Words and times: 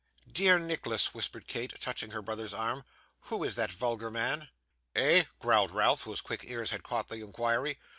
'Dear 0.31 0.57
Nicholas,' 0.57 1.13
whispered 1.13 1.45
Kate, 1.45 1.79
touching 1.79 2.09
her 2.09 2.23
brother's 2.23 2.55
arm, 2.55 2.83
'who 3.25 3.43
is 3.43 3.53
that 3.53 3.69
vulgar 3.69 4.09
man?' 4.09 4.49
'Eh!' 4.95 5.25
growled 5.37 5.69
Ralph, 5.69 6.01
whose 6.05 6.21
quick 6.21 6.41
ears 6.45 6.71
had 6.71 6.81
caught 6.81 7.09
the 7.09 7.17
inquiry. 7.21 7.77